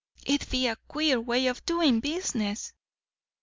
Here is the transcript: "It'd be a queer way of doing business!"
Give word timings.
"It'd 0.25 0.49
be 0.49 0.65
a 0.67 0.77
queer 0.87 1.19
way 1.21 1.45
of 1.45 1.63
doing 1.63 1.99
business!" 1.99 2.73